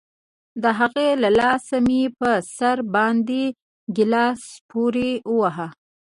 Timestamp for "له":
1.23-1.29